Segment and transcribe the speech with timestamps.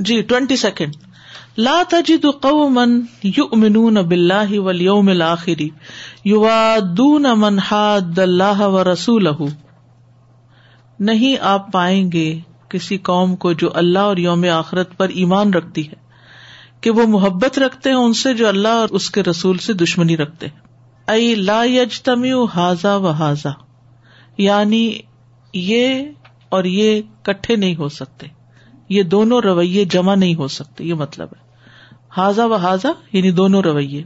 [0.00, 0.96] جی twenty second.
[1.58, 2.84] لا تجد قوما
[3.36, 5.62] یؤمنون باللہ والیوم الاخر
[6.24, 9.36] یوادون من حاد اللہ ورسولہ۔
[11.00, 12.28] نہیں آپ پائیں گے
[12.68, 15.98] کسی قوم کو جو اللہ اور یوم آخرت پر ایمان رکھتی ہے،
[16.80, 20.16] کہ وہ محبت رکھتے ہیں ان سے جو اللہ اور اس کے رسول سے دشمنی
[20.16, 20.58] رکھتے ہیں۔
[21.08, 23.50] ائی لا یجتمی حاضا و حاضا
[24.38, 24.84] یعنی
[25.54, 26.02] یہ
[26.48, 28.26] اور یہ کٹھے نہیں ہو سکتے۔
[28.90, 31.50] یہ دونوں رویے جمع نہیں ہو سکتے، یہ مطلب ہے۔
[32.08, 34.04] حاضا و حاضا یعنی دونوں رویے۔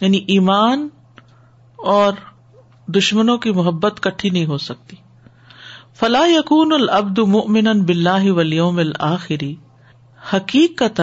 [0.00, 0.88] یعنی ایمان
[1.76, 2.12] اور
[2.86, 4.96] دشمنوں کی محبت کٹھی نہیں ہو سکتی۔
[5.94, 9.54] فلاح یقون العبد مؤمن بلّہ ولیوم الآخری
[10.34, 11.00] حقیقت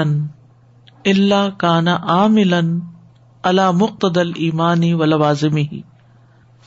[1.05, 2.53] اللہ کانا عامل
[3.43, 5.81] اللہ مقتدل ایمانی و لوازمی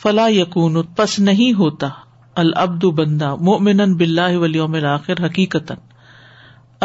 [0.02, 1.88] فلاح یقون پس نہیں ہوتا۔
[2.34, 5.72] العبد بندہ مومن بلّہ ولیوم الآخر حقیقت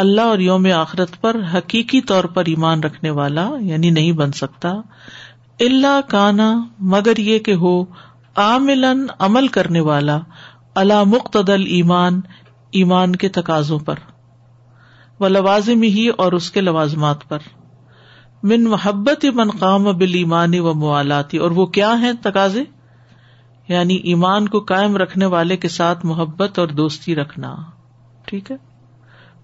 [0.02, 4.68] اللہ اور یوم آخرت پر حقیقی طور پر ایمان رکھنے والا یعنی نہیں بن سکتا۔
[5.60, 7.84] اللہ کانا مگر یہ کہ ہو
[8.36, 8.84] عامل
[9.18, 10.18] عمل کرنے والا
[10.74, 12.20] اللہ مقتدل ایمان
[12.70, 13.94] ایمان کے تقاضوں پر۔
[15.20, 17.38] و لوازم ہی اور اس کے لوازمات پر۔
[18.42, 22.64] من محبت من قام بل ایمانی و موالاتی اور وہ کیا ہے تقاضے؟
[23.68, 27.56] یعنی ایمان کو قائم رکھنے والے کے ساتھ محبت اور دوستی رکھنا۔
[28.26, 28.71] ٹھیک ہے؟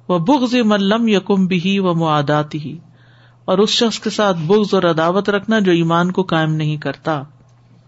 [0.09, 2.78] وہ بغز ملم یقم بھی و معدات ہی۔
[3.45, 7.23] اور اس شخص کے ساتھ بغز اور عداوت رکھنا جو ایمان کو قائم نہیں کرتا۔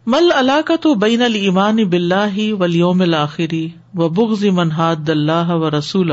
[0.06, 6.12] مل اللہ کا تو بین المان بلّہ ولیوم الآخری و بغز منہاد اللہ و رسول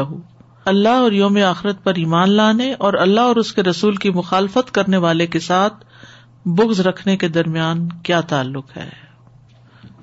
[0.65, 4.73] اللہ اور یوم آخرت پر ایمان لانے اور اللہ اور اس کے رسول کی مخالفت
[4.73, 5.85] کرنے والے کے ساتھ
[6.45, 8.89] بغز رکھنے کے درمیان کیا تعلق ہے؟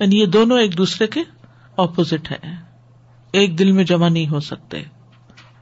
[0.01, 1.21] یعنی یہ دونوں ایک دوسرے کے
[1.77, 2.57] اپوزٹ ہیں۔
[3.33, 4.83] ایک دل میں جمع نہیں ہو سکتے۔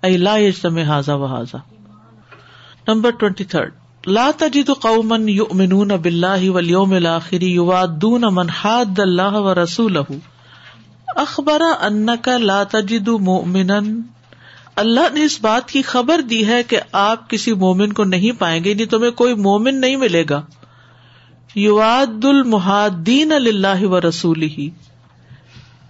[0.02, 1.58] لا یجتم حاضا و حاضا
[2.88, 3.72] نمبر ٹوینٹی تھرڈ۔
[4.06, 9.98] لا تجد قومن یؤمنون باللہ والیوم الاخر یوادون من حاد اللہ و رسولہ۔
[11.16, 13.80] اخبر انک لا تجد مؤمنا۔
[14.76, 18.64] اللہ نے اس بات کی خبر دی ہے کہ آپ کسی مومن کو نہیں پائیں
[18.64, 20.42] گے یعنی تمہیں کوئی مومن نہیں ملے گا۔
[21.54, 24.70] یواد المحادین اللہ و رسول ہی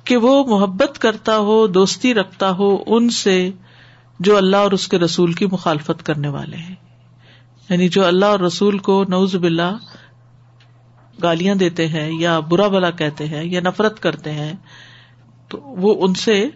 [0.05, 3.51] کہ وہ محبت کرتا ہو، دوستی رکھتا ہو، ان سے
[4.23, 6.75] جو اللہ اور اس کے رسول کی مخالفت کرنے والے ہیں۔
[7.69, 9.77] یعنی جو اللہ اور رسول کو نوز باللہ
[11.23, 14.53] گالیاں دیتے ہیں یا برا بلا کہتے ہیں یا نفرت کرتے ہیں،
[15.49, 16.49] تو وہ ان سے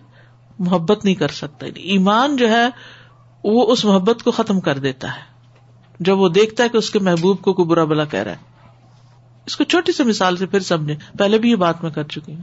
[0.59, 2.67] محبت نہیں کر سکتا۔ یعنی ایمان جو ہے،
[3.45, 5.21] وہ اس محبت کو ختم کر دیتا ہے۔
[6.01, 8.37] جب وہ دیکھتا ہے کہ اس کے محبوب کو کوئی برا بلا کہہ رہا ہے۔
[9.47, 12.35] اس کو چھوٹی سی مثال سے پھر سمجھے۔ پہلے بھی یہ بات میں کر چکی
[12.35, 12.43] ہوں۔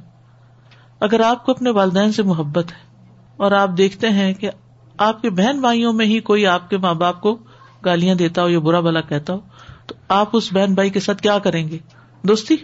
[0.99, 3.07] اگر آپ کو اپنے والدین سے محبت ہے
[3.37, 4.49] اور آپ دیکھتے ہیں کہ
[4.97, 7.37] آپ کے بہن بھائیوں میں ہی کوئی آپ کے ماں باپ کو
[7.85, 9.39] گالیاں دیتا ہو یا برا بلا کہتا ہو،
[9.87, 11.77] تو آپ اس بہن بھائی کے ساتھ کیا کریں گے؟
[12.23, 12.55] دوستی؟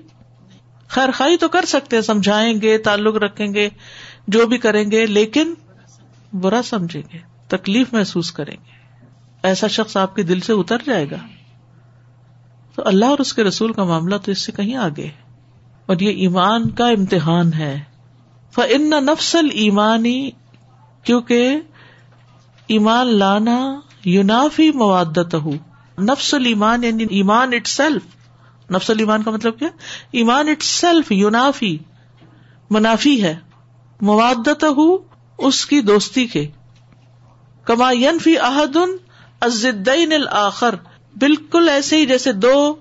[0.88, 3.70] خیر خائی تو کر سکتے ہیں، سمجھائیں گے، تعلق رکھیں گے،
[4.28, 5.54] جو بھی کریں گے، لیکن
[6.34, 7.18] برا سمجھیں گے،
[7.48, 8.80] تکلیف محسوس کریں گے۔
[9.44, 11.18] ایسا شخص آپ کے دل سے اتر جائے گا۔
[12.76, 15.10] تو اللہ اور اس کے رسول کا معاملہ تو اس سے کہیں آگے
[15.86, 17.80] اور یہ ایمان کا امتحان ہے۔
[18.52, 20.32] فن نفسل ایمانی
[21.04, 21.56] کیونکہ
[22.70, 23.60] ایمان لانا
[24.06, 25.52] یونافی موادت ہو
[25.98, 28.02] نفس المان یعنی ایمان اٹ سیلف
[28.72, 29.68] نفس المان کا مطلب کیا؟
[30.12, 31.78] ایمان اٹ سیلف یونافی.
[32.70, 33.36] منافی ہے.
[34.02, 34.98] موادت ہو
[35.38, 36.46] اس کی دوستی کے.
[37.64, 37.92] کما
[38.24, 38.96] فی احدن
[39.42, 40.76] ازدین الآخر
[41.20, 42.76] بالکل ایسے ہی جیسے دو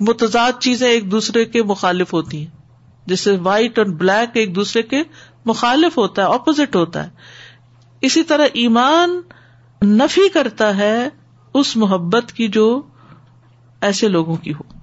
[0.00, 2.50] متضاد چیزیں ایک دوسرے کے مخالف ہوتی ہیں.
[3.06, 5.02] جیسے وائٹ اور بلیک ایک دوسرے کے
[5.46, 7.10] مخالف ہوتا ہے اپوزٹ ہوتا ہے.
[8.00, 9.20] اسی طرح ایمان
[9.84, 11.08] نفی کرتا ہے
[11.54, 12.82] اس محبت کی جو
[13.80, 14.80] ایسے لوگوں کی ہو۔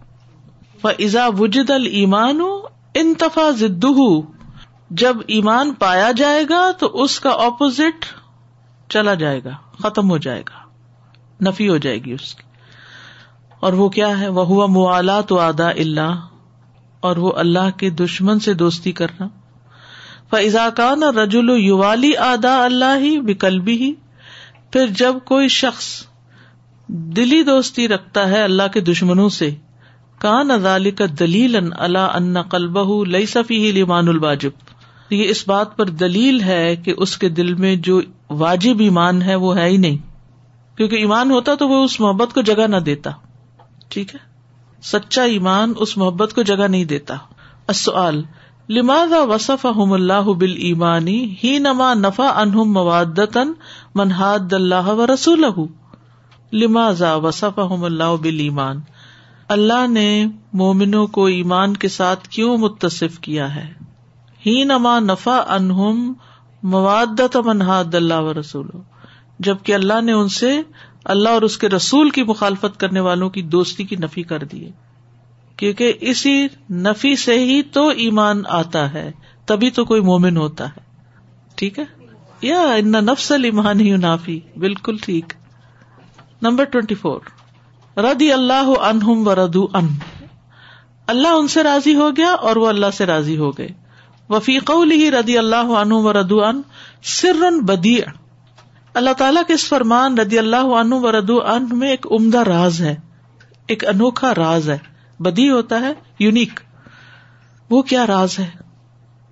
[0.84, 2.42] ازا وجد المان
[2.94, 4.22] انتفا زدو
[4.90, 8.06] جب ایمان پایا جائے گا تو اس کا اپوزٹ
[8.90, 9.52] چلا جائے گا،
[9.84, 10.64] ختم ہو جائے گا،
[11.50, 12.44] نفی ہو جائے گی اس کی۔
[13.60, 16.28] اور وہ کیا ہے؟ وہ ہوا موالات و آدا اللہ۔
[17.00, 19.28] اور وہ اللہ کے دشمن سے دوستی کرنا۔
[20.32, 23.94] فضاکان رجول یوالی آدا اللہ ہی وکلبی ہی
[24.72, 25.86] پھر جب کوئی شخص
[26.88, 29.56] دلی دوستی رکھتا ہے اللہ کے دشمنوں سے
[30.20, 34.50] کان ازالی کا دلیل اللہ ان قلبہ لئی صفی ہی لیمان الواجب
[35.10, 39.36] یہ اس بات پر دلیل ہے کہ اس کے دل میں جو واجب ایمان ہے
[39.36, 39.98] وہ ہے ہی نہیں۔
[40.78, 43.10] کیونکہ ایمان ہوتا تو وہ اس محبت کو جگہ نہ دیتا۔
[43.90, 44.20] ٹھیک ہے؟
[44.82, 47.16] سچا ایمان اس محبت کو جگہ نہیں دیتا۔
[47.68, 48.24] السؤال
[48.70, 53.54] لماذا وصف اللہ بل ایمانی ہی نما نفا انہم موادتن
[53.96, 55.46] منہاد اللہ و رسول
[56.52, 58.80] لمازا وصف اللہ ایمان
[59.50, 63.74] اللہ نے مومنوں کو ایمان کے ساتھ کیوں متصف کیا ہے؟
[64.46, 66.14] ہی نما نفا انہم
[66.64, 68.68] مواد منہاد اللہ و رسول
[69.40, 70.62] جبکہ اللہ نے ان سے
[71.06, 74.70] اللہ اور اس کے رسول کی مخالفت کرنے والوں کی دوستی کی نفی کر دی
[75.58, 79.12] کیونکہ اسی نفی سے ہی تو ایمان آتا ہے،
[79.46, 80.80] تبھی تو کوئی مومن ہوتا ہے۔
[81.56, 81.86] ٹھیک ہے؟
[82.42, 85.34] یا ان نفس ایمان ہی نافی، بالکل ٹھیک۔
[86.42, 87.20] Number twenty four.
[88.00, 89.88] ردی اللہ انہم و ردو ان۔
[91.08, 93.68] اللہ ان سے راضی ہو گیا اور وہ اللہ سے راضی ہو گئے۔
[94.30, 96.62] وفیق ہی ردی اللہ عنہ و ردو ان
[97.04, 97.98] سر بدی
[98.94, 102.82] اللہ تعالیٰ کے اس فرمان ردی اللہ عنہ و ردو ان میں ایک عمدہ راز
[102.82, 102.96] ہے،
[103.68, 106.60] ایک انوکھا راز ہے۔ بدی ہوتا ہے یونیک
[107.70, 108.50] وہ کیا راز ہے؟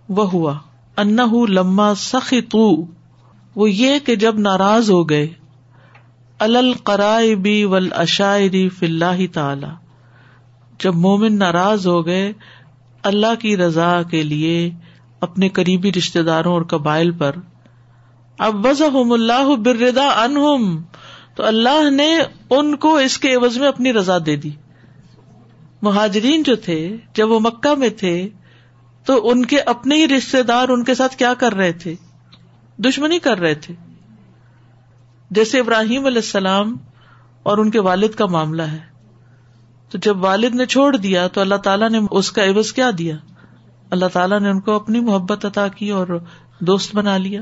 [0.10, 0.54] وہ ہوا.
[0.98, 1.18] ان
[1.50, 2.86] لما سخی تو
[3.56, 5.28] وہ یہ کہ جب ناراض ہو گئے
[6.40, 9.68] القرائبی ول اشاعری فلاح تعالی.
[10.80, 12.34] جب مومن ناراض ہو گئے،
[13.04, 14.72] اللہ کی رضا کے لیے
[15.22, 17.36] اپنے قریبی رشتے داروں اور قبائل پر.
[18.40, 20.82] اب وز اللہ بردا انہم
[21.36, 22.18] تو اللہ نے
[22.50, 24.52] ان کو اس کے عوض میں اپنی رضا دے دی.
[25.81, 28.30] مہاجرین جو تھے، جب وہ مکہ میں تھے،
[29.06, 31.95] تو ان کے اپنے ہی رشتے دار ان کے ساتھ کیا کر رہے تھے؟
[32.77, 33.74] دشمنی کر رہے تھے۔
[35.31, 36.77] جیسے ابراہیم علیہ السلام
[37.44, 38.80] اور ان کے والد کا معاملہ ہے۔
[39.89, 43.16] تو جب والد نے چھوڑ دیا، تو اللہ تعالیٰ نے اس کا عوض کیا دیا۔
[43.89, 46.24] اللہ تعالیٰ نے ان کو اپنی محبت عطا کی اور
[46.60, 47.42] دوست بنا لیا۔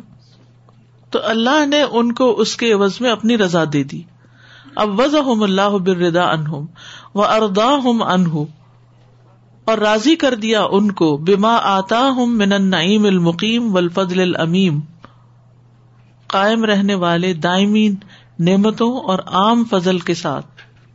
[1.12, 4.02] تو اللہ نے ان کو اس کے عوض میں اپنی رضا دے دی۔
[4.76, 6.66] اب اللہ بردا انہم
[7.16, 8.44] و اردا ہم انہ
[9.66, 14.80] اور راضی کر دیا ان کو بما آتا ہوں من النعیم المقیم والفضل الامیم۔
[16.28, 17.90] قائم رہنے والے دائمی
[18.40, 20.46] نعمتوں اور عام فضل کے ساتھ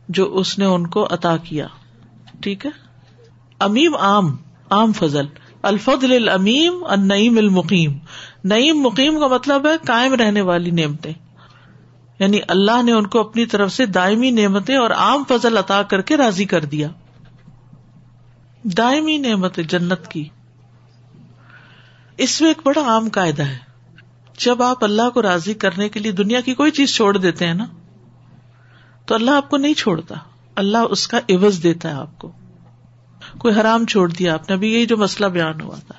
[0.09, 1.67] جو اس نے ان کو عطا کیا۔
[2.41, 2.71] ٹھیک ہے؟
[3.59, 4.35] امیم عام
[4.69, 5.25] عام فضل۔
[5.61, 7.97] الفضل العمیم النعیم المقیم۔
[8.43, 11.13] نعیم مقیم کا مطلب ہے قائم رہنے والی نعمتیں۔
[12.19, 16.01] یعنی اللہ نے ان کو اپنی طرف سے دائمی نعمتیں اور عام فضل عطا کر
[16.01, 16.89] کے راضی کر دیا۔
[18.63, 20.29] دائمی نعمت جنت کی۔
[22.17, 23.57] اس میں ایک بڑا عام قاعدہ ہے۔
[24.37, 27.53] جب آپ اللہ کو راضی کرنے کے لیے دنیا کی کوئی چیز چھوڑ دیتے ہیں
[27.53, 27.65] نا،
[29.05, 30.15] تو اللہ آپ کو نہیں چھوڑتا۔
[30.55, 32.31] اللہ اس کا عوض دیتا ہے آپ کو۔
[33.37, 35.93] کوئی حرام چھوڑ دیا آپ نے، ابھی یہی جو مسئلہ بیان ہوا تھا۔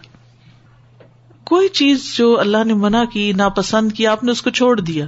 [1.44, 5.06] کوئی چیز جو اللہ نے منع کی، ناپسند کی، آپ نے اس کو چھوڑ دیا۔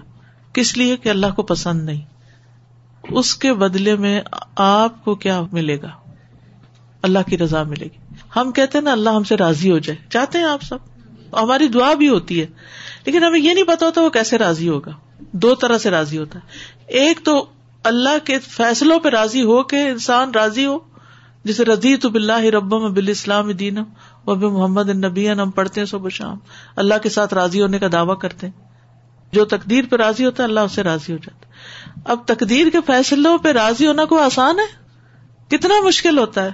[0.52, 2.00] کس لیے کہ اللہ کو پسند نہیں؟
[3.02, 4.20] اس کے بدلے میں
[4.56, 5.88] آپ کو کیا ملے گا؟
[7.02, 9.98] اللہ کی رضا ملے گی۔ ہم کہتے ہیں نا، اللہ ہم سے راضی ہو جائے۔
[10.10, 10.78] چاہتے ہیں آپ سب۔
[11.32, 12.46] ہماری دعا بھی ہوتی ہے۔
[13.06, 14.90] لیکن ہمیں یہ نہیں پتا ہوتا وہ کیسے راضی ہوگا۔
[15.32, 16.46] دو طرح سے راضی ہوتا ہے۔
[16.86, 17.46] ایک تو
[17.84, 20.78] اللہ کے فیصلوں پہ راضی ہو کے انسان راضی ہو۔
[21.44, 23.78] جسے رضی تو بلّہ ربم بال اسلام دین
[24.26, 26.36] وہ محمد نبی ہم پڑھتے ہیں صبح شام۔
[26.76, 28.71] اللہ کے ساتھ راضی ہونے کا دعویٰ کرتے ہیں۔
[29.32, 31.52] جو تقدیر پہ راضی ہوتا ہے، اللہ اسے راضی ہو جاتا ہے۔
[32.04, 34.82] اب تقدیر کے فیصلوں پہ راضی ہونا کو آسان ہے؟
[35.56, 36.50] کتنا مشکل ہوتا ہے۔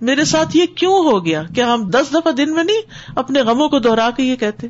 [0.00, 2.80] میرے ساتھ یہ کیوں ہو گیا کیا ہم دس دفعہ دن میں نہیں
[3.16, 4.66] اپنے غموں کو دوہرا کے یہ کہتے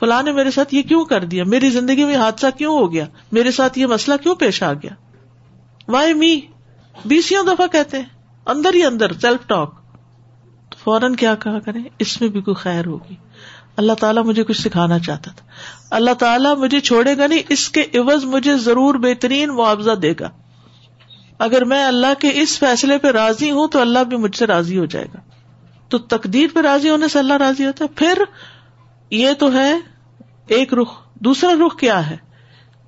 [0.00, 3.06] فلاں نے میرے ساتھ یہ کیوں کر دیا؟ میری زندگی میں حادثہ کیوں ہو گیا؟
[3.32, 4.94] میرے ساتھ یہ مسئلہ کیوں پیش آ گیا؟
[5.88, 6.40] وائی می
[7.04, 8.04] بیسوں دفعہ کہتے ہیں۔
[8.46, 9.74] اندر ہی اندر سیلف ٹاک
[10.84, 13.14] فوراً کیا کہا کریں؟ اس میں بھی کوئی خیر ہوگی۔
[13.76, 15.46] اللہ تعالیٰ مجھے کچھ سکھانا چاہتا تھا۔
[15.90, 20.30] اللہ تعالیٰ مجھے چھوڑے گا نہیں، اس کے عوض مجھے ضرور بہترین معاوضہ دے گا۔
[21.38, 24.78] اگر میں اللہ کے اس فیصلے پہ راضی ہوں تو اللہ بھی مجھ سے راضی
[24.78, 25.20] ہو جائے گا۔
[25.88, 28.22] تو تقدیر پہ راضی ہونے سے اللہ راضی ہوتا ہے۔ پھر
[29.10, 29.74] یہ تو ہے
[30.46, 32.16] ایک رخ، دوسرا رخ کیا ہے؟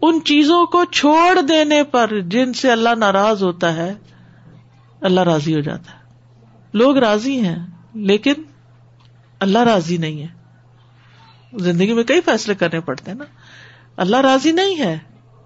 [0.02, 3.94] ان چیزوں کو چھوڑ دینے پر جن سے اللہ ناراض ہوتا ہے،
[5.00, 5.98] اللہ راضی ہو جاتا ہے۔
[6.74, 8.32] لوگ راضی ہیں لیکن
[9.40, 10.37] اللہ راضی نہیں ہے۔
[11.52, 13.24] زندگی میں کئی فیصلے کرنے پڑتے ہیں نا۔
[13.96, 14.98] اللہ راضی نہیں ہے۔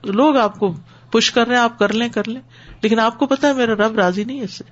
[0.05, 0.75] لوگ آپ کو
[1.11, 2.41] پش کر رہے ہیں، آپ کر لیں کر لیں۔
[2.83, 4.65] لیکن آپ کو پتا ہے میرا رب راضی نہیں ہے اس سے۔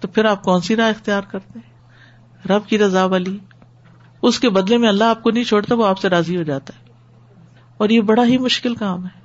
[0.00, 1.74] تو پھر آپ کون سی راہ اختیار کرتے ہیں؟
[2.48, 3.38] رب کی رضا والی۔
[4.22, 6.72] اس کے بدلے میں اللہ آپ کو نہیں چھوڑتا، وہ آپ سے راضی ہو جاتا
[6.78, 6.92] ہے۔
[7.76, 9.24] اور یہ بڑا ہی مشکل کام ہے۔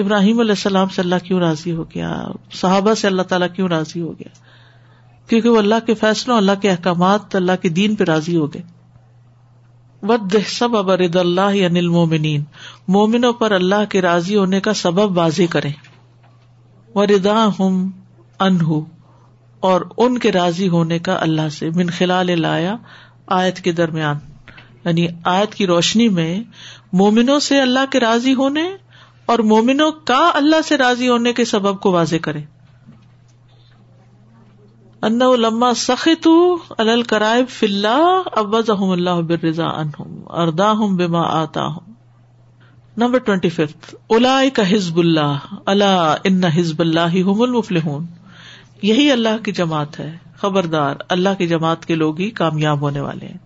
[0.00, 4.00] ابراہیم علیہ السلام سے اللہ کیوں راضی ہو گیا؟ صحابہ سے اللہ تعالیٰ کیوں راضی
[4.00, 4.28] ہو گیا؟
[5.28, 8.79] کیونکہ وہ اللہ کے فیصلوں، اللہ کے احکامات، اللہ کے دین پہ راضی ہو گئے۔
[10.02, 12.44] ود سب ابرد اللہ انل مومنین
[12.88, 15.72] مومنوں پر اللہ کے راضی ہونے کا سبب واضح کریں۔
[16.94, 17.90] و ردا ہم
[18.40, 18.80] انہ
[19.60, 22.76] اور ان کے راضی ہونے کا اللہ سے من خلال لایا
[23.26, 24.16] آیت کے درمیان۔
[24.84, 26.40] یعنی آیت کی روشنی میں
[26.92, 28.64] مومنوں سے اللہ کے راضی ہونے
[29.26, 32.40] اور مومنوں کا اللہ سے راضی ہونے کے سبب کو واضح کرے
[35.02, 36.28] ان لما سخت
[36.78, 41.94] الکرائب فلّہ ابز اللہ برضا انہم اردا ہوں بما آتا ہوں
[42.96, 48.06] نمبر ٹوینٹی ففتھ الا کا حزب اللہ اللہ ان حزب اللہ ہم المفلحون۔
[48.82, 53.26] یہی اللہ کی جماعت ہے، خبردار، اللہ کی جماعت کے لوگ ہی کامیاب ہونے والے
[53.26, 53.38] ہیں۔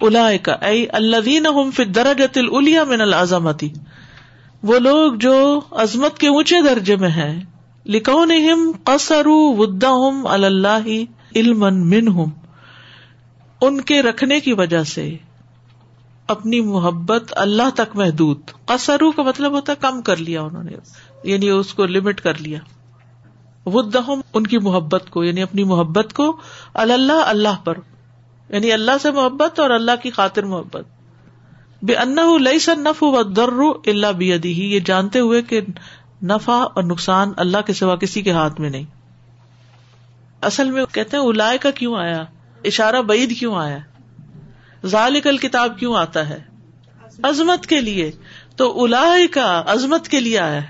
[0.00, 3.68] الا کا اے اللہ فی درجت الیا من العظمتی۔
[4.62, 7.40] وہ لوگ جو عظمت کے اونچے درجے میں ہیں
[7.86, 10.88] لکھو نم قصر ودا ہم اللہ
[11.36, 12.30] علم من ہم
[13.60, 15.16] ان کے رکھنے کی وجہ سے
[16.28, 20.72] اپنی محبت اللہ تک محدود۔ قصرو کا مطلب ہوتا ہے کم کر لیا انہوں نے
[21.24, 22.58] یعنی اس کو لمٹ کر لیا۔
[23.66, 26.36] ودہم ان کی محبت کو یعنی اپنی محبت کو
[26.74, 27.78] اللہ اللہ پر۔
[28.48, 30.84] یعنی اللہ سے محبت اور اللہ کی خاطر محبت۔
[31.82, 33.48] بے ان لئی سن و در
[33.86, 35.60] اللہ بھی یہ جانتے ہوئے کہ
[36.24, 38.84] نفع اور نقصان اللہ کے سوا کسی کے ہاتھ میں نہیں۔
[40.42, 42.24] اصل میں کہتے ہیں الا کا کیوں آیا؟
[42.64, 43.78] اشارہ بعید کیوں آیا؟
[44.86, 46.38] ذالکل کتاب کیوں آتا ہے؟
[47.22, 48.10] عظمت کے لیے۔
[48.56, 50.66] تو الا کا عظمت کے لیے آیا ہے۔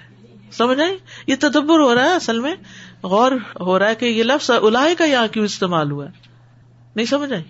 [0.52, 0.96] سمجھ آئی؟
[1.26, 2.54] یہ تدبر ہو رہا ہے اصل میں۔
[3.02, 6.10] غور ہو رہا ہے کہ یہ لفظ الا کا یہاں کیوں استعمال ہوا ہے۔
[6.96, 7.42] نہیں سمجھ آئی؟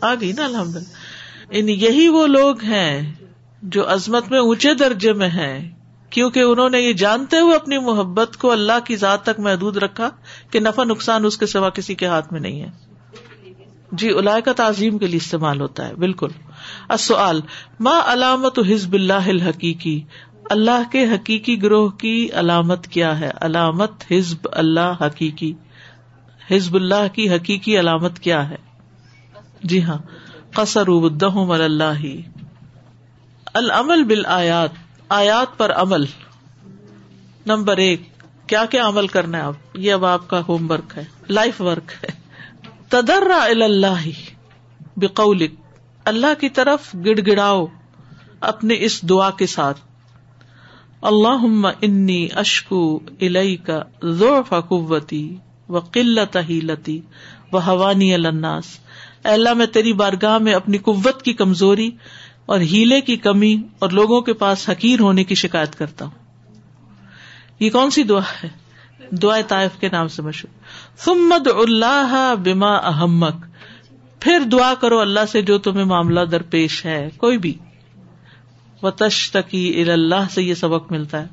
[0.00, 3.14] آ گئی نا الحمد للہ یعنی یہی وہ لوگ ہیں
[3.62, 5.73] جو عظمت میں اونچے درجے میں ہیں۔
[6.14, 10.10] کیونکہ انہوں نے یہ جانتے ہوئے اپنی محبت کو اللہ کی ذات تک محدود رکھا
[10.50, 12.70] کہ نفع نقصان اس کے سوا کسی کے ہاتھ میں نہیں ہے۔
[13.92, 16.28] جی الا کا تعظیم کے لیے استعمال ہوتا ہے، بالکل۔
[16.88, 17.40] السؤال،
[17.80, 20.02] ما علامت حزب اللہ الحقیقی؟
[20.50, 25.52] اللہ کے حقیقی گروہ کی علامت کیا ہے؟ علامت حزب اللہ حقیقی۔
[26.50, 28.56] حزب اللہ کی حقیقی علامت کیا ہے؟
[29.62, 29.98] جی ہاں۔
[30.54, 30.88] قصر
[31.48, 32.06] اللہ۔
[33.54, 34.26] العمل بال
[35.08, 36.04] آیات پر عمل۔
[37.46, 38.02] نمبر ایک،
[38.46, 41.92] کیا کیا عمل کرنا ہے آپ؟ یہ اب آپ کا ہوم ورک ہے، لائف ورک
[42.04, 42.08] ہے۔
[42.88, 44.08] تدرا اللہ
[44.96, 45.50] بقولک،
[46.04, 47.66] اللہ کی طرف گڑ گڑاؤ
[48.40, 49.80] اپنے اس دعا کے ساتھ۔
[51.02, 55.36] اللہ انی اشکو الئی کا ضعف قوتی
[55.68, 57.00] و قلت ہیلتی
[57.52, 58.64] و حوانی الناس۔
[59.24, 61.90] اللہ، میں تیری بارگاہ میں اپنی قوت کی کمزوری
[62.46, 66.24] اور ہیلے کی کمی اور لوگوں کے پاس حقیر ہونے کی شکایت کرتا ہوں۔
[67.60, 68.48] یہ کون سی دعا ہے؟
[69.10, 70.64] دعا طائف کے نام سے مشہور۔
[70.98, 73.46] سمد اللہ بما احمک۔
[74.20, 77.54] پھر دعا کرو اللہ سے جو تمہیں معاملہ درپیش ہے، کوئی بھی۔
[78.82, 81.26] و تشتکی اللہ سے یہ سبق ملتا ہے۔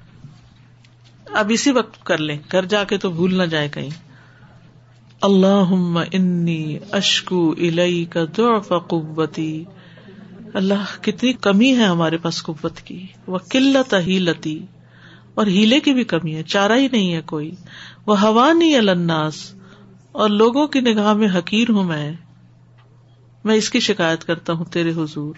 [1.33, 3.89] اب اسی وقت کر لیں۔ گھر جا کے تو بھول نہ جائے کہیں۔
[5.21, 8.25] اللہ انی اشکو الئی کا
[8.79, 9.63] قوتی۔
[10.53, 14.65] اللہ کتنی کمی ہے ہمارے پاس قوت کی۔ وہ قلت ہی لتی
[15.33, 17.51] اور ہیلے کی بھی کمی ہے، چارہ ہی نہیں ہے کوئی۔
[18.05, 19.55] وہ ہوا نہیں الناس۔
[20.11, 22.13] اور لوگوں کی نگاہ میں حقیر ہوں میں۔
[23.43, 25.33] میں اس کی شکایت کرتا ہوں تیرے حضور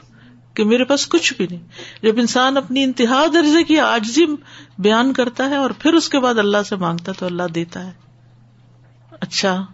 [0.53, 1.61] کہ میرے پاس کچھ بھی نہیں۔
[2.01, 4.25] جب انسان اپنی انتہا درجے کی آجزی
[4.77, 7.91] بیان کرتا ہے اور پھر اس کے بعد اللہ سے مانگتا تو اللہ دیتا ہے۔
[9.21, 9.65] اچھا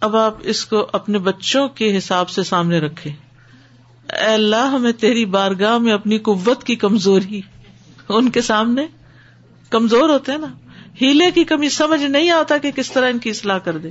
[0.00, 3.10] اب آپ اس کو اپنے بچوں کے حساب سے سامنے رکھے
[4.08, 7.40] اللہ، ہمیں تیری بارگاہ میں اپنی قوت کی کمزوری۔
[8.08, 8.86] ان کے سامنے
[9.70, 10.46] کمزور ہوتے ہیں نا۔
[11.02, 13.90] ہیلے کی کمی سمجھ نہیں آتا کہ کس طرح ان کی اصلاح کر دے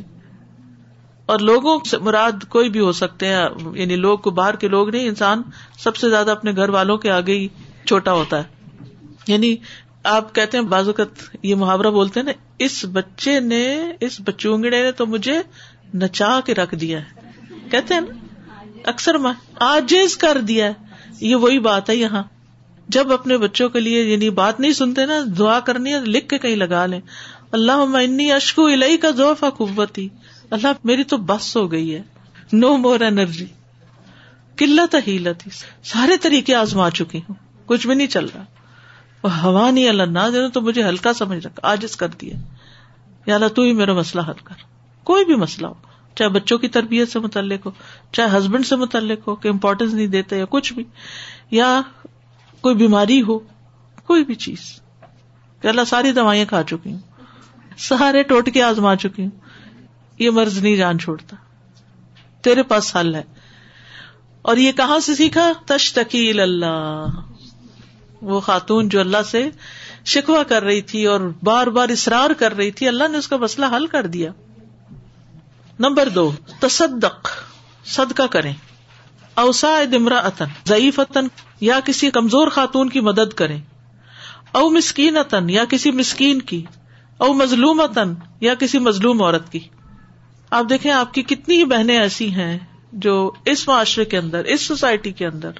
[1.25, 4.89] اور لوگوں سے مراد کوئی بھی ہو سکتے ہیں۔ یعنی لوگ کو باہر کے لوگ
[4.89, 5.41] نہیں، انسان
[5.79, 7.47] سب سے زیادہ اپنے گھر والوں کے آگے ہی
[7.85, 8.75] چھوٹا ہوتا ہے۔
[9.27, 9.55] یعنی
[10.03, 14.91] آپ کہتے ہیں بازوقت یہ محاورہ بولتے ہیں نا، اس بچے نے، اس بچونگڑے نے
[14.91, 15.39] تو مجھے
[15.95, 17.31] نچا کے رکھ دیا ہے۔
[17.71, 18.26] کہتے ہیں نا
[18.83, 19.15] اکثر
[19.59, 20.73] آجز کر دیا ہے۔
[21.19, 22.23] یہ وہی بات ہے یہاں۔
[22.87, 26.37] جب اپنے بچوں کے لیے یعنی بات نہیں سنتے نا، دعا کرنی ہے، لکھ کے
[26.37, 26.99] کہیں لگا لیں۔
[27.51, 30.09] اللہ انی اشکو الہی کا ذوفا قوتی۔
[30.51, 32.01] اللہ، میری تو بس ہو گئی ہے۔
[32.53, 33.45] نو مور اینرجی
[34.55, 35.49] قلت ہیلت
[35.83, 38.43] سارے طریقے آزما چکی ہوں۔ کچھ بھی نہیں چل رہا۔
[39.23, 42.33] وہ ہوا نہیں اللہ نہ تو مجھے ہلکا سمجھ رکھا آجز کر دیا۔
[43.25, 44.55] یا اللہ، تو ہی میرا مسئلہ حل کر۔
[45.03, 45.86] کوئی بھی مسئلہ ہو۔
[46.17, 47.71] چاہے بچوں کی تربیت سے متعلق ہو،
[48.11, 50.83] چاہے ہسبینڈ سے متعلق ہو کہ امپورٹینس نہیں دیتے یا کچھ بھی،
[51.51, 51.81] یا
[52.61, 53.39] کوئی بیماری ہو،
[54.05, 54.81] کوئی بھی چیز۔
[55.61, 56.99] کہ اللہ ساری دوائیاں کھا چکی ہوں،
[57.77, 59.31] سارے ٹوٹکے آزما چکی ہوں،
[60.19, 61.35] یہ مرض نہیں جان چھوڑتا۔
[62.41, 63.23] تیرے پاس حل ہے۔
[64.41, 67.05] اور یہ کہاں سے سیکھا؟ تشتکیل اللہ۔
[68.21, 69.49] وہ خاتون جو اللہ سے
[70.05, 73.37] شکوا کر رہی تھی اور بار بار اصرار کر رہی تھی، اللہ نے اس کا
[73.37, 74.31] مسئلہ حل کر دیا۔
[75.79, 77.29] نمبر دو، تصدق،
[77.85, 78.53] صدقہ کریں۔
[79.33, 80.99] اوسا دمرا اتن ضعیف
[81.61, 83.61] یا کسی کمزور خاتون کی مدد کریں۔
[84.51, 86.65] او مسکین اتن یا کسی مسکین کی۔
[87.17, 89.59] او مظلوم اتن یا کسی مظلوم عورت کی۔
[90.49, 92.59] آپ دیکھیں، آپ کی کتنی ہی بہنیں ایسی ہیں
[92.93, 95.51] جو اس معاشرے کے اندر، اس سوسائٹی کے اندر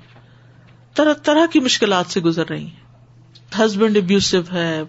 [0.94, 2.88] طرح طرح کی مشکلات سے گزر رہی ہیں۔
[3.60, 4.82] ہسبینڈ ابیوسو ہے،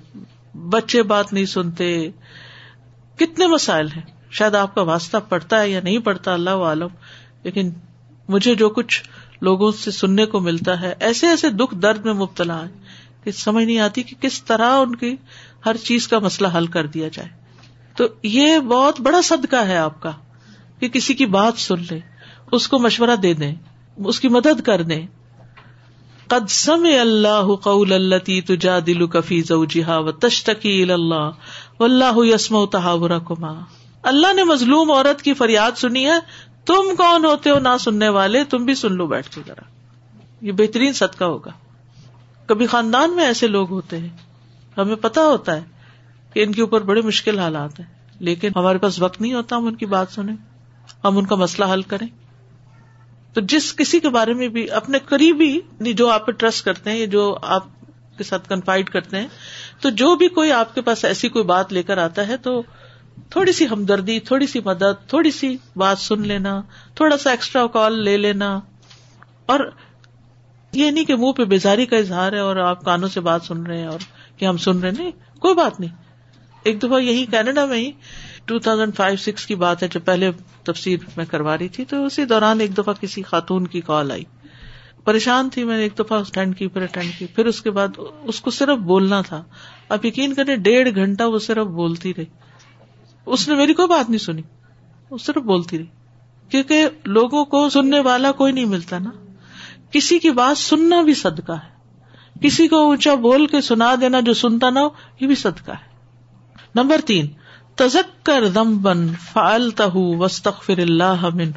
[0.54, 2.11] بچے بات نہیں سنتے،
[3.16, 6.88] کتنے مسائل ہیں۔ شاید آپ کا واسطہ پڑتا ہے یا نہیں پڑتا، اللہ عالم،
[7.42, 7.70] لیکن
[8.28, 9.02] مجھے جو کچھ
[9.40, 12.68] لوگوں سے سننے کو ملتا ہے، ایسے ایسے دکھ درد میں مبتلا ہے
[13.25, 15.16] کہ سمجھ نہیں آتی کہ کس طرح ان کی
[15.66, 17.28] ہر چیز کا مسئلہ حل کر دیا جائے۔
[17.97, 20.11] تو یہ بہت بڑا صدقہ ہے آپ کا
[20.78, 21.99] کہ کسی کی بات سن لے
[22.52, 23.54] اس کو مشورہ دے دیں،
[23.97, 25.06] اس کی مدد کر دیں۔
[26.26, 31.30] قد سمع اللہ قول التی تجا دل کفی زوجہا و تشتکی اللہ،
[31.80, 33.54] واللہ یسمع تحاورکما۔
[34.02, 38.45] اللہ نے مظلوم عورت کی فریاد سنی ہے، تم کون ہوتے ہو نہ سننے والے؟
[38.45, 39.61] تم بھی سن لو، بیٹھ کے ذرا۔
[40.40, 41.50] یہ بہترین صدقہ ہوگا۔
[42.47, 44.09] کبھی خاندان میں ایسے لوگ ہوتے ہیں،
[44.76, 45.61] ہمیں پتا ہوتا ہے
[46.33, 47.87] کہ ان کے اوپر بڑے مشکل حالات ہیں،
[48.19, 50.37] لیکن ہمارے پاس وقت نہیں ہوتا ہم ان کی بات سنیں۔
[51.05, 52.07] ہم ان کا مسئلہ حل کریں۔
[53.35, 57.07] تو جس کسی کے بارے میں بھی اپنے قریبی جو آپ پہ ٹرسٹ کرتے ہیں
[57.07, 57.64] جو آپ
[58.19, 59.28] کے ساتھ کنفائڈ کرتے ہیں،
[59.81, 62.62] تو جو بھی کوئی آپ کے پاس ایسی کوئی بات لے کر آتا ہے، تو
[63.30, 66.62] تھوڑی سی ہمدردی، تھوڑی سی مدد، تھوڑی سی بات سن لینا،
[66.94, 68.60] تھوڑا سا ایکسٹرا کال لے لینا۔
[69.46, 69.60] اور
[70.72, 73.66] یہ نہیں کہ منہ پہ بیزاری کا اظہار ہے اور آپ کانوں سے بات سن
[73.66, 73.98] رہے ہیں اور
[74.37, 75.94] کہ ہم سن رہے نہیں، کوئی بات نہیں۔
[76.62, 77.90] ایک دفعہ یہی کینیڈا میں ہی
[78.44, 80.30] ٹو تھاؤزینڈ فائیو سکس کی بات ہے جو پہلے
[80.62, 84.25] تفصیل میں کروا رہی تھی، تو اسی دوران ایک دفعہ کسی خاتون کی کال آئی۔
[85.04, 87.88] پریشان تھی میں نے ایک دفعہ اٹینڈ کی، پھر اٹینڈ کی۔ پھر اس کے بعد
[88.22, 89.44] اس کو صرف بولنا تھا۔
[89.88, 92.25] اب یقین کریں، ڈیڑھ گھنٹہ وہ صرف بولتی رہی۔
[93.32, 94.42] اس نے میری کوئی بات نہیں سنی۔
[95.11, 95.87] وہ صرف بولتی رہی۔
[96.49, 99.11] کیونکہ لوگوں کو سننے والا کوئی نہیں ملتا نا۔
[99.90, 101.78] کسی کی بات سننا بھی صدقہ ہے۔
[102.42, 104.88] کسی کو اونچا بول کے سنا دینا جو سنتا نہ ہو،
[105.20, 105.99] یہ بھی صدقہ ہے۔
[106.75, 107.26] نمبر تین
[107.75, 111.50] تزک کر دم بن فالتا وسطر اللہ من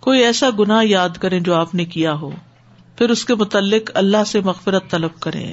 [0.00, 2.30] کوئی ایسا گنا یاد کرے جو آپ نے کیا ہو۔
[2.96, 5.52] پھر اس کے متعلق اللہ سے مغفرت طلب کرے۔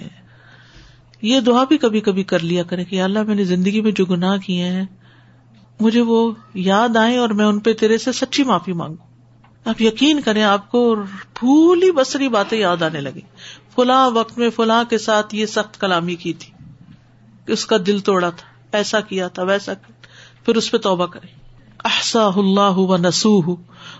[1.21, 4.05] یہ دعا بھی کبھی کبھی کر لیا کرے کہ اللہ میں نے زندگی میں جو
[4.05, 4.85] گناہ کیے ہیں
[5.79, 9.13] مجھے وہ یاد آئے اور میں ان پہ تیرے سے سچی معافی مانگوں۔
[9.65, 10.95] آپ یقین کریں آپ کو
[11.33, 13.21] پھولی بسری باتیں یاد آنے لگی
[13.75, 16.53] فلاں وقت میں فلاں کے ساتھ یہ سخت کلامی کی تھی
[17.45, 20.05] کہ اس کا دل توڑا تھا، ایسا کیا تھا، ویسا کیا
[20.45, 21.27] پھر اس پہ توبہ کرے
[21.85, 23.55] احسا اللہ و نسو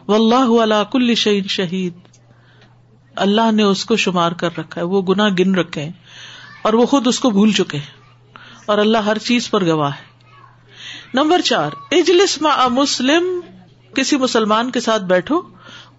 [0.08, 1.94] و اللہ اللہ کل شہید شہید۔
[3.16, 5.90] اللہ نے اس کو شمار کر رکھا ہے، وہ گنا گن رکھے
[6.62, 8.04] اور وہ خود اس کو بھول چکے ہیں۔
[8.66, 10.13] اور اللہ ہر چیز پر گواہ ہے۔
[11.14, 13.40] نمبر چار، اجلس ما مسلم،
[13.96, 15.42] کسی مسلمان کے ساتھ بیٹھو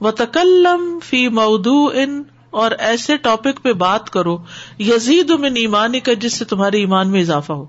[0.00, 4.38] و تکلم فی مودو ان اور ایسے ٹاپک پہ بات کرو،
[4.78, 7.66] یزید من ایمانی کا جس سے تمہارے ایمان میں اضافہ ہو۔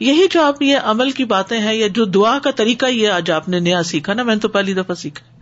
[0.00, 3.30] یہی جو آپ، یہ عمل کی باتیں ہیں، یا جو دعا کا طریقہ یہ آج
[3.30, 5.40] آپ نے نیا سیکھا نا، میں نے تو پہلی دفعہ سیکھا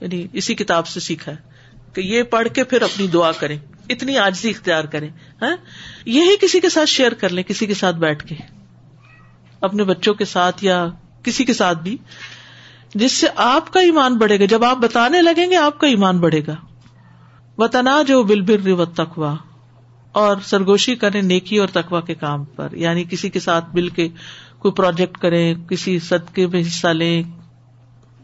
[0.00, 1.36] یعنی اسی کتاب سے سیکھا ہے
[1.92, 3.58] کہ یہ پڑھ کے پھر اپنی دعا کریں،
[3.90, 5.08] اتنی آجزی اختیار کریں
[5.42, 5.56] ہاں؟
[6.06, 8.55] یہی کسی کے ساتھ شیئر کر لیں، کسی کے ساتھ بیٹھ کے۔
[9.60, 10.88] اپنے بچوں کے ساتھ یا
[11.22, 11.96] کسی کے ساتھ بھی،
[12.94, 16.18] جس سے آپ کا ایمان بڑھے گا۔ جب آپ بتانے لگیں گے، آپ کا ایمان
[16.18, 16.54] بڑھے گا۔
[17.58, 19.34] وطنا جو بل بر و تقوا
[20.12, 24.08] اور سرگوشی کریں نیکی اور تقوا کے کام پر۔ یعنی کسی کے ساتھ مل کے
[24.58, 27.22] کوئی پروجیکٹ کریں، کسی صدقے میں حصہ لیں۔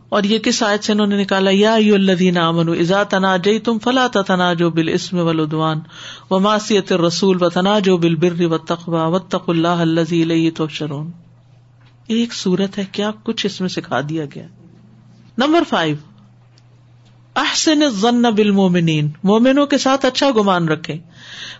[0.09, 3.59] اور یہ کس آیت سے انہوں نے نکالا؟ یا یو الدین امن ازا تنا جئی
[3.59, 5.81] تم فلا تنا جو بل اسم ولدوان
[6.31, 10.69] و ماسیت رسول و تنا جو بل بر و تقوا و تق اللہ اللہ تو
[10.69, 11.11] شرون
[12.09, 14.47] ایک سورت ہے، کیا کچھ اس میں سکھا دیا گیا؟
[15.39, 15.97] نمبر فائیو،
[17.37, 20.99] احسن ضن بل مومنین مومنوں کے ساتھ اچھا گمان رکھے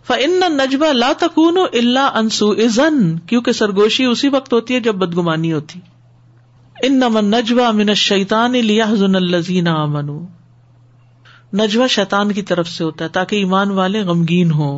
[0.07, 5.53] فن نجبہ لا تکون اللہ انسو ازن کیونکہ سرگوشی اسی وقت ہوتی ہے جب بدگمانی
[5.53, 5.81] ہوتی۔
[6.83, 10.11] ان نمن نجوا من شیتان لیاحزن الزین امن
[11.55, 14.71] نجوا شیتان کی طرف سے ہوتا ہے، تاکہ ایمان والے غمگین ہو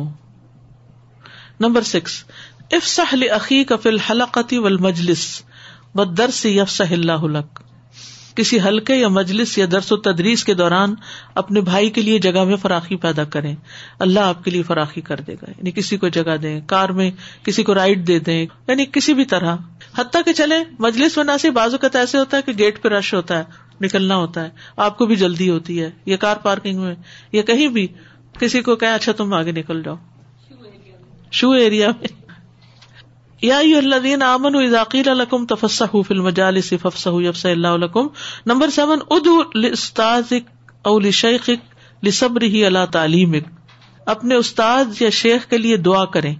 [1.59, 2.23] نمبر سکس،
[2.71, 4.77] افسح عقی کفل حلقتی ول
[5.95, 7.59] بدر سے یفسح اللہ لک۔
[8.35, 10.95] کسی حلقے یا مجلس یا درس و تدریس کے دوران
[11.35, 13.55] اپنے بھائی کے لیے جگہ میں فراخی پیدا کریں۔
[13.99, 17.11] اللہ آپ کے لیے فراخی کر دے گا۔ یعنی کسی کو جگہ دیں، کار میں
[17.43, 19.55] کسی کو رائڈ دے دیں یعنی کسی بھی طرح۔
[19.95, 23.13] حتیٰ کہ چلے مجلس میں نہ بازو کا ایسے ہوتا ہے کہ گیٹ پہ رش
[23.13, 23.43] ہوتا ہے،
[23.81, 26.95] نکلنا ہوتا ہے۔ آپ کو بھی جلدی ہوتی ہے، یا کار پارکنگ میں،
[27.31, 27.87] یا کہیں بھی۔
[28.39, 29.95] کسی کو کہ اچھا تم آگے نکل جاؤ۔
[31.31, 32.24] شو ایریا میں۔
[33.45, 38.07] یا الذین آمنوا اذا قیل لکم تفسحوا فی المجالس فافسحوا یفسح اللہ لکم
[38.45, 40.49] نمبر 7 ادعو لاستاذک
[40.83, 43.33] او لشیخک لصبر ہی اللہ تعلیم
[44.05, 46.35] اپنے استاد یا شیخ کے لیے دعا کریں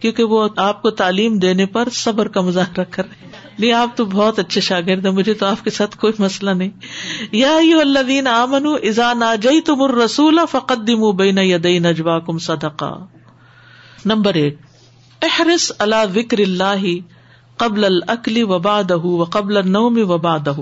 [0.00, 4.04] کیونکہ وہ آپ کو تعلیم دینے پر صبر کا مظاہرہ کر رہے نہیں، آپ تو
[4.04, 6.70] بہت اچھے شاگرد ہیں، مجھے تو آپ کے ساتھ کوئی مسئلہ نہیں۔
[7.32, 12.92] یا الذین آمنوا اذا ناجیتم الرسول فقدموا بین یدی نجواکم صدقہ۔
[14.04, 14.56] نمبر ایٹ
[15.22, 16.84] احرص علی ذکر اللہ
[17.56, 20.60] قبل العقلی وبا دہ و قبل النوم وبا دہ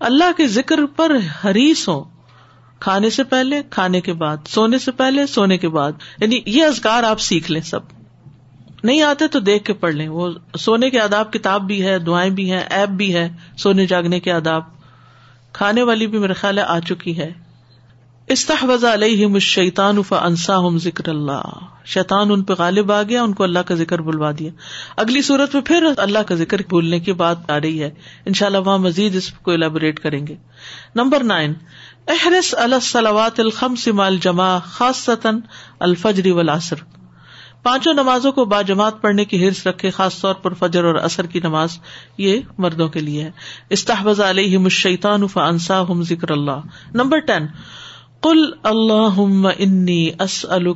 [0.00, 1.12] اللہ کے ذکر پر
[1.44, 2.04] حریص ہو
[2.78, 5.92] کھانے سے پہلے، کھانے کے بعد، سونے سے پہلے، سونے کے بعد.
[6.20, 7.80] یعنی یہ ازگار آپ سیکھ لیں سب.
[8.84, 10.08] نہیں آتے تو دیکھ کے پڑھ لیں.
[10.08, 14.20] وہ سونے کے آداب کتاب بھی ہے، دعائیں بھی ہیں ایپ بھی ہے سونے جاگنے
[14.20, 14.62] کے آداب.
[15.52, 17.32] کھانے والی بھی میرا خیال ہے آ چکی ہے.
[18.30, 21.42] استحوذ علیہم الشیطان فانساہم ذکر اللہ۔
[21.84, 24.50] شیطان ان پہ غالب آ گیا، ان کو اللہ کا ذکر بلوا دیا۔
[24.96, 27.90] اگلی صورت میں پھر اللہ کا ذکر بھولنے کی بات آ رہی ہے۔
[28.26, 30.36] انشاءاللہ وہاں مزید اس کو الیبوریٹ کریں گے۔
[30.94, 31.52] Number nine.
[32.08, 35.30] احرس الصلوات الخمس مع الجماع، خاصتا
[35.80, 36.76] الفجر والعصر۔
[37.62, 41.40] پانچوں نمازوں کو باجماعت پڑھنے کی حرص رکھے، خاص طور پر فجر اور اثر کی
[41.40, 41.78] نماز،
[42.18, 43.30] یہ مردوں کے لیے ہے۔
[43.70, 46.60] استحوذ علیہم الشیطان فانساہم ذکر اللہ۔
[46.94, 47.46] Number ten.
[48.22, 50.10] کل اللہ انی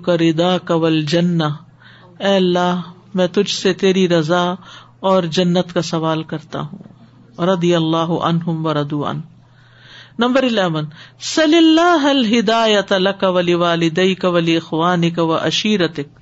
[0.07, 2.81] ردا کول جن اے اللہ،
[3.15, 4.55] میں تجھ سے تیری رضا
[5.01, 6.79] اور جنت کا سوال کرتا ہوں۔
[7.39, 9.21] ردی اللہ عنہم و ردو ان
[10.19, 10.85] نمبر الیون
[11.21, 16.19] صلی اللہ الدایت لک ولی والدی کا ولی اخوانی کا و عشیرتک۔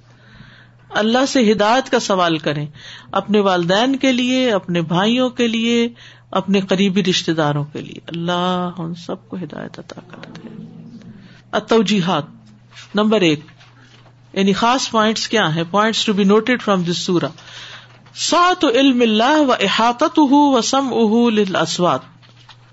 [0.90, 2.66] اللہ سے ہدایت کا سوال کریں۔
[3.12, 5.88] اپنے والدین کے لیے، اپنے بھائیوں کے لیے،
[6.30, 10.81] اپنے قریبی رشتے داروں کے لیے۔ اللہ ان سب کو ہدایت عطا کر دے
[11.52, 12.24] اتوجیحات
[12.94, 13.40] نمبر ایک۔
[14.32, 17.28] یعنی خاص پوائنٹس کیا ہے points to be noted from this سورا
[18.14, 20.88] سات علم اللہ و احاطت و سم
[21.56, 22.00] اسوات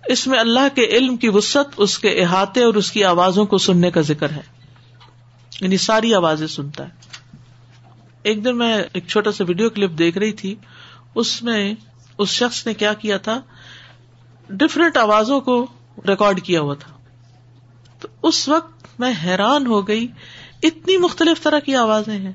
[0.05, 3.57] اس میں اللہ کے علم کی وسط اس کے احاطے اور اس کی آوازوں کو
[3.57, 4.41] سننے کا ذکر ہے۔
[5.61, 6.89] یعنی ساری آوازیں سنتا ہے۔
[8.23, 10.55] ایک دن میں ایک چھوٹا سا ویڈیو کلپ دیکھ رہی تھی۔
[11.15, 11.73] اس میں
[12.17, 13.41] اس شخص نے کیا کیا تھا؟
[14.49, 15.67] ڈفرینٹ آوازوں کو
[16.07, 16.98] ریکارڈ کیا ہوا تھا۔
[17.99, 20.07] تو اس وقت میں حیران ہو گئی،
[20.63, 22.33] اتنی مختلف طرح کی آوازیں ہیں۔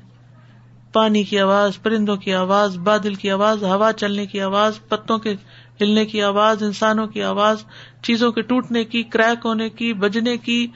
[0.93, 5.35] پانی کی آواز، پرندوں کی آواز، بادل کی آواز، ہوا چلنے کی آواز، پتوں کے
[5.81, 7.57] ہلنے کی آواز، انسانوں کی آواز،
[8.01, 10.67] چیزوں کے ٹوٹنے کی، کریک ہونے کی، بجنے کی۔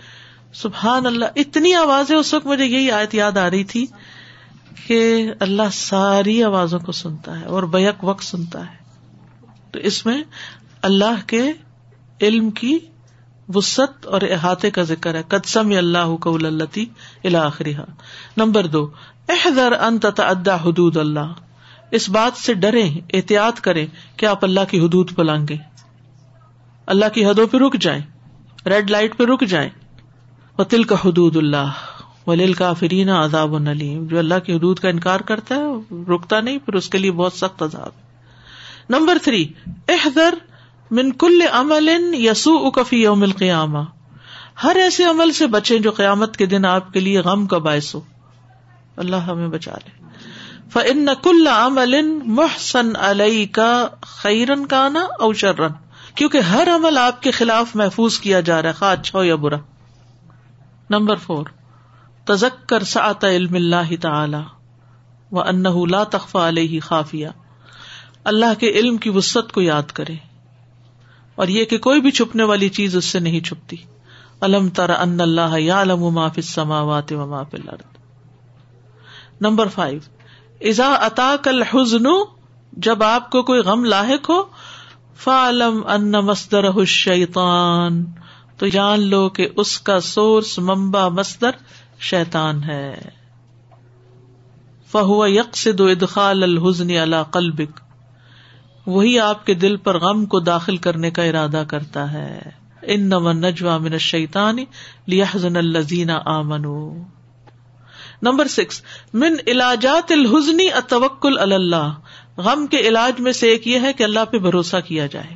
[0.53, 3.85] سبحان اللہ، اتنی آوازیں اس وقت مجھے یہی آیت یاد آ رہی تھی
[4.87, 8.79] کہ اللہ ساری آوازوں کو سنتا ہے اور بیک وقت سنتا ہے۔
[9.71, 10.23] تو اس میں
[10.81, 11.43] اللہ کے
[12.21, 12.79] علم کی
[13.53, 17.81] وسط اور احاطے کا ذکر ہے۔ قدسم اللہ قول اللہ
[18.37, 18.89] نمبر دو
[19.29, 21.33] احضر ان تتعدى حدود اللہ۔
[21.91, 23.85] اس بات سے ڈرے احتیاط کرے
[24.17, 25.55] کہ آپ اللہ کی حدود پلانگے۔
[26.85, 28.01] اللہ کی حدوں پہ رک جائیں،
[28.65, 29.69] ریڈ لائٹ پہ رک جائیں۔
[30.57, 31.71] وطل کا حدود اللہ
[32.27, 36.57] ولیل کا فرین عذاب نلیم جو اللہ کی حدود کا انکار کرتا ہے، رکتا نہیں،
[36.57, 37.89] پھر اس کے لیے بہت سخت عذاب۔
[38.89, 40.33] نمبر تھری احضر
[40.91, 43.79] من کل عمل یسو اکفی یوم القیامہ۔
[44.63, 47.95] ہر ایسے عمل سے بچے جو قیامت کے دن آپ کے لیے غم کا باعث
[47.95, 48.01] ہو۔
[48.97, 50.05] اللہ ہمیں بچا لے۔
[50.73, 55.71] فن کل عمل محسن علیہ کا خیرن کا نا او شرن
[56.15, 59.35] کیونکہ ہر عمل آپ کے خلاف محفوظ کیا جا رہا ہے خواہ اچھا ہو یا
[59.35, 59.57] برا۔
[60.89, 61.45] نمبر فور
[62.25, 64.43] تزکر سعت علم اللہ تعالی
[65.31, 67.27] و ان لا تخفا علیہ خافیہ
[68.23, 70.28] اللہ کے علم کی وسط کو یاد کرے۔
[71.39, 73.75] اور یہ کہ کوئی بھی چھپنے والی چیز اس سے نہیں چھپتی۔
[74.41, 77.97] الم تر ان اللہ یا علم ما فی السماوات و ما فی الارض۔
[79.41, 79.99] نمبر فائیو
[80.61, 82.03] ازا اتا کل حزن
[82.73, 84.43] جب آپ کو کوئی غم لاحق ہو،
[85.15, 88.05] فعلم ان مصدر الشیطان،
[88.57, 91.49] تو جان لو کہ اس کا سورس ممبا مصدر
[91.99, 93.01] شیطان ہے۔
[94.91, 97.88] فہو یکسد ادخال الحزن اللہ قلبک۔
[98.89, 102.41] وہی آپ کے دل پر غم کو داخل کرنے کا ارادہ کرتا ہے۔
[102.81, 103.09] ان
[103.41, 104.65] نجوا من شیتانی
[105.07, 106.95] لیحزن الزین آمن
[108.21, 108.81] نمبر سکس،
[109.13, 111.93] من علاجات الحزنی اتوکل اللہ۔
[112.37, 115.35] غم کے علاج میں سے ایک یہ ہے کہ اللہ پہ بھروسہ کیا جائے۔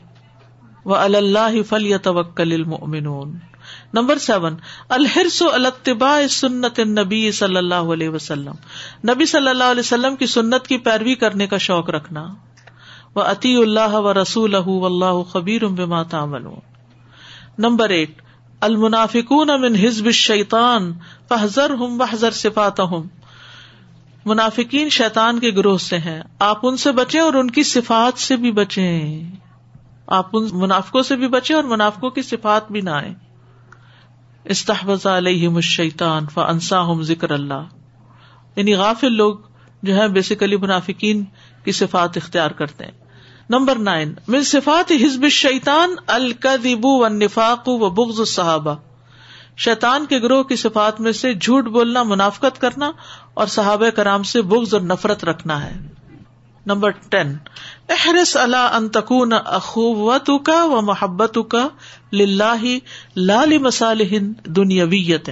[0.86, 3.38] وہ اللہ فل یا توکل المؤمنون۔
[3.94, 4.56] نمبر سیون
[4.90, 8.54] الحرس الطباء سنت نبی صلی اللہ علیہ وسلم۔
[9.10, 12.28] نبی صلی اللہ علیہ وسلم کی سنت کی پیروی کرنے کا شوق رکھنا۔
[13.16, 15.62] و عطی اللہ و رسول اللہ خبیر
[16.10, 16.44] تعمل
[17.58, 18.22] نمبر ایٹ
[18.60, 20.94] المنافکون من حزب الشیطان
[21.30, 23.08] فحذر ہم وحذر صفات ہم
[24.26, 28.36] منافقین شیطان کے گروہ سے ہیں۔ آپ ان سے بچیں اور ان کی صفات سے
[28.36, 29.32] بھی بچیں۔
[30.08, 33.14] آپ ان منافقوں سے بھی بچیں اور منافقوں کی صفات بھی نہ آئے
[34.44, 37.64] استحبذ علیہم الشیطان فانساہم ذکر اللہ۔
[38.56, 39.38] یعنی غافل لوگ
[39.84, 41.24] جو ہے بیسیکلی منافقین
[41.64, 43.03] کی صفات اختیار کرتے ہیں۔
[43.50, 48.76] نمبر نائن، من صفات حزب الشیطان الکذب والنفاق و بغض الصحابہ۔
[49.58, 52.92] شیطان کے گروہ کی صفات میں سے جھوٹ بولنا، منافقت کرنا
[53.34, 55.78] اور صحابہ کرام سے بغض اور نفرت رکھنا ہے۔
[56.66, 57.38] نمبر ٹین
[57.90, 61.68] احرس اللہ انتقون اخوت کا و محبت کا
[62.12, 62.64] لاہ
[63.16, 65.30] لال مسالح دنیاویت۔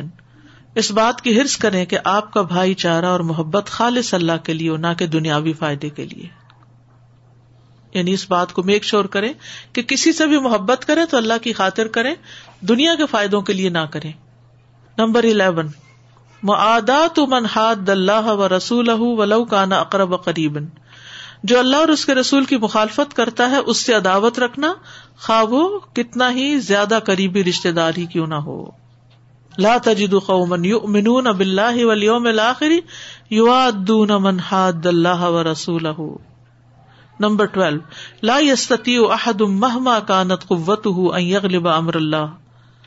[0.76, 4.54] اس بات کی ہرس کریں کہ آپ کا بھائی چارہ اور محبت خالص اللہ کے
[4.54, 6.41] لیے، نہ کہ دنیاوی فائدے کے لیے۔
[7.94, 9.34] یعنی اس بات کو میک شور کرے
[9.74, 12.14] کہ کسی سے بھی محبت کرے تو اللہ کی خاطر کرے
[12.68, 14.12] دنیا کے فائدوں کے لیے نہ کرے
[14.98, 15.68] نمبر الیون
[16.44, 20.58] معدات منحاد اللہ و رسول ولو کانا اقرب قریب
[21.44, 24.74] جو اللہ اور اس کے رسول کی مخالفت کرتا ہے، اس سے عداوت رکھنا،
[25.18, 28.64] خواہ وہ کتنا ہی زیادہ قریبی رشتے دار ہی کیوں نہ ہو۔
[29.58, 32.72] لا تجد قوما یؤمنون باللہ والیوم الاخر
[33.30, 35.42] یوادون من حاد اللہ و
[37.22, 37.80] نمبر ٹویلو،
[38.24, 40.88] لا یستتی احد مہما کانت قوت
[41.20, 42.26] یغلب امر اللہ۔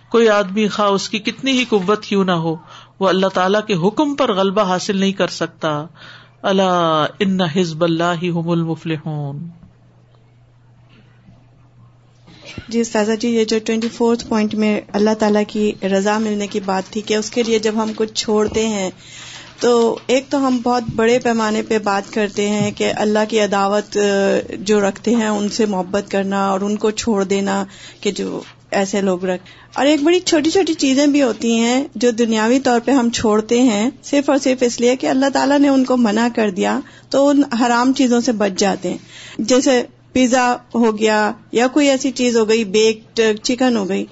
[0.08, 2.56] کوئی آدمی خواہ اس کی کتنی ہی قوت کیوں نہ ہو،
[3.00, 5.86] وہ اللہ تعالیٰ کے حکم پر غلبہ حاصل نہیں کر سکتا۔
[6.42, 9.48] اللہ ان حزب اللہ المفلحون۔
[12.68, 16.60] جی استاذہ جی یہ جو ٹوینٹی فورتھ پوائنٹ میں اللہ تعالیٰ کی رضا ملنے کی
[16.60, 18.90] بات تھی کہ اس کے لیے جب ہم کچھ چھوڑتے ہیں
[19.64, 23.98] تو ایک تو ہم بہت بڑے پیمانے پہ بات کرتے ہیں کہ اللہ کی عداوت
[24.58, 27.64] جو رکھتے ہیں، ان سے محبت کرنا اور ان کو چھوڑ دینا
[28.00, 29.42] کہ جو ایسے لوگ رکھ۔
[29.74, 33.62] اور ایک بڑی چھوٹی چھوٹی چیزیں بھی ہوتی ہیں جو دنیاوی طور پہ ہم چھوڑتے
[33.62, 36.80] ہیں، صرف اور صرف اس لیے کہ اللہ تعالیٰ نے ان کو منع کر دیا
[37.10, 38.98] تو ان حرام چیزوں سے بچ جاتے ہیں۔
[39.38, 44.06] جیسے پیزا ہو گیا یا کوئی ایسی چیز ہو گئی، بیکڈ چکن ہو گئی۔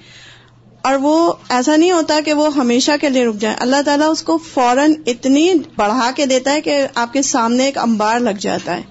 [0.83, 4.23] اور وہ ایسا نہیں ہوتا کہ وہ ہمیشہ کے لیے رک جائے اللہ تعالیٰ اس
[4.23, 8.75] کو فوراً اتنی بڑھا کے دیتا ہے کہ آپ کے سامنے ایک امبار لگ جاتا
[8.77, 8.81] ہے۔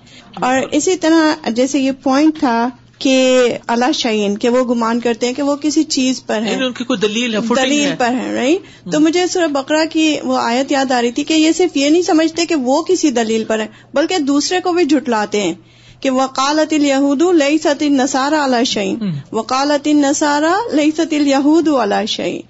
[0.41, 5.35] اور اسی طرح جیسے یہ پوائنٹ تھا کہ اللہ شعین کہ وہ گمان کرتے ہیں
[5.35, 8.35] کہ وہ کسی چیز پر ہے یعنی ان کی کوئی دلیل ہے دلیل پر ہے
[8.35, 11.77] رائٹ تو مجھے سورہ بکرا کی وہ آیت یاد آ رہی تھی کہ یہ صرف
[11.77, 15.55] یہ نہیں سمجھتے کہ وہ کسی دلیل پر ہے بلکہ دوسرے کو بھی جھٹلاتے ہیں۔
[16.03, 22.41] کہ وکالت الہود لئی ست نسارا علیہ شعین وکالت نسارا لئی ست الہود علیہ شعین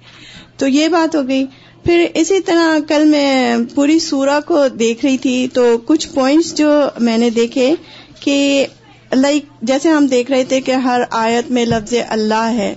[0.57, 1.45] تو یہ بات ہو گئی.
[1.83, 6.69] پھر اسی طرح کل میں پوری سورہ کو دیکھ رہی تھی تو کچھ پوائنٹس جو
[6.99, 7.73] میں نے دیکھے
[8.19, 8.65] کہ
[9.11, 12.73] لائک جیسے ہم دیکھ رہے تھے کہ ہر آیت میں لفظ اللہ ہے.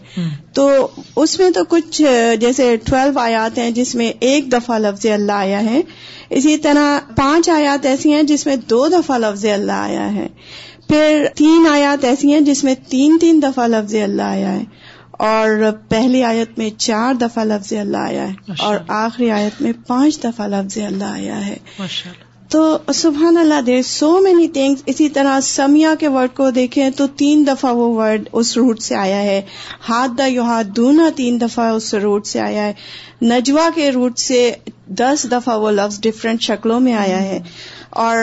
[0.52, 2.02] تو اس میں تو کچھ
[2.40, 5.80] جیسے ٹویلو آیات ہیں جس میں ایک دفعہ لفظ اللہ آیا ہے.
[6.30, 10.26] اسی طرح پانچ آیات ایسی ہیں جس میں دو دفعہ لفظ اللہ آیا ہے.
[10.88, 14.64] پھر تین آیات ایسی ہیں جس میں تین تین دفعہ لفظ اللہ آیا ہے
[15.10, 15.48] اور
[15.88, 20.46] پہلی آیت میں چار دفعہ لفظ اللہ آیا ہے اور آخری آیت میں پانچ دفعہ
[20.46, 21.56] لفظ اللہ آیا ہے۔
[22.48, 27.06] تو سبحان اللہ دیر سو مینی تھنگس اسی طرح سمیا کے ورڈ کو دیکھیں تو
[27.06, 29.42] تین دفعہ وہ ورڈ اس روٹ سے آیا ہے۔
[29.88, 32.72] ہاتھ دا یو ہاتھ دونا تین دفعہ اس روٹ سے آیا ہے۔
[33.22, 34.52] نجوا کے روٹ سے
[34.86, 37.40] دس دفعہ وہ لفظ ڈفرینٹ شکلوں میں آیا ہے۔
[37.90, 38.18] اور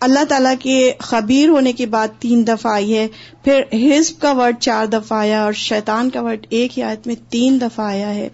[0.00, 3.08] اللہ تعالیٰ کے خبیر ہونے کی بات تین دفعہ آئی ہے۔
[3.44, 7.14] پھر حزب کا ورڈ چار دفعہ آیا اور شیطان کا ورڈ ایک ہی آیت میں
[7.28, 8.28] تین دفعہ آیا ہے۔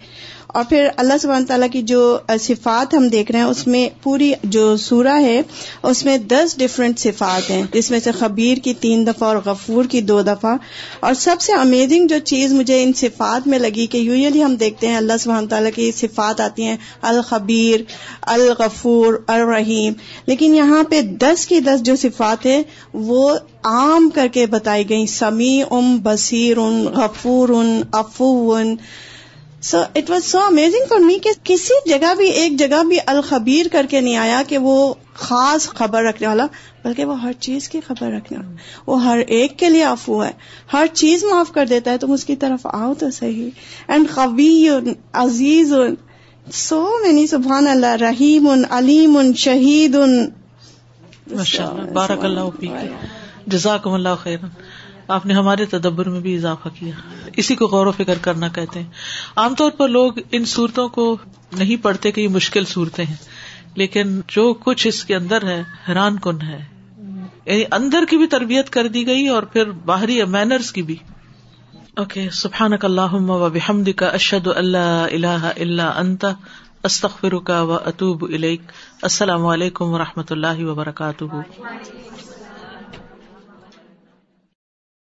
[0.55, 4.33] اور پھر اللہ سبحانہ تعالیٰ کی جو صفات ہم دیکھ رہے ہیں، اس میں پوری
[4.43, 5.41] جو سورہ ہے،
[5.83, 9.85] اس میں دس ڈفرینٹ صفات ہیں، جس میں سے خبیر کی تین دفعہ اور غفور
[9.85, 10.55] کی دو دفعہ۔
[10.99, 14.87] اور سب سے امیزنگ جو چیز مجھے ان صفات میں لگی کہ یوزلی ہم دیکھتے
[14.87, 17.79] ہیں اللہ سبحانہ تعالیٰ کی صفات آتی ہیں، الخبیر،
[18.21, 19.93] الغفور، الرحیم۔
[20.25, 22.61] لیکن یہاں پہ دس کی دس جو صفات ہے
[22.93, 28.57] وہ عام کر کے بتائی گئی سمیع ام بصیر ان غفور ان افو
[29.71, 33.65] so it was so amazing for me کہ کسی جگہ بھی، ایک جگہ بھی الخبیر
[33.71, 36.47] کر کے نہیں آیا کہ وہ خاص خبر رکھنے والا،
[36.83, 38.55] بلکہ وہ ہر چیز کی خبر رکھنے والا۔
[38.87, 40.31] وہ ہر ایک کے لیے افو ہے۔
[40.73, 43.49] ہر چیز معاف کر دیتا ہے، تم اس کی طرف آؤ تو صحیح۔
[43.87, 44.69] اینڈ خبی
[45.13, 45.73] عزیز
[46.53, 50.29] سو مینی سبحان اللہ رحیم ان علیم ان شہید ان
[51.93, 52.65] بارک اللہ
[53.47, 54.37] جزاکم اللہ خیر
[55.07, 56.91] آپ نے ہمارے تدبر میں بھی اضافہ کیا۔
[57.37, 58.89] اسی کو غور و فکر کرنا کہتے ہیں۔
[59.35, 61.17] عام طور پر لوگ ان صورتوں کو
[61.57, 63.15] نہیں پڑھتے کہ یہ مشکل صورتیں ہیں،
[63.75, 66.65] لیکن جو کچھ اس کے اندر ہے، حیران کن ہے۔
[67.45, 70.95] یعنی اندر کی بھی تربیت کر دی گئی اور پھر باہری مینرس کی بھی۔
[71.97, 76.25] اوکے سبحان اللہ و بحمد کا اشد اللہ اللہ اللہ انت
[76.83, 78.25] استخر کا و اطوب
[79.01, 81.23] السلام علیکم و رحمۃ اللہ وبرکاتہ۔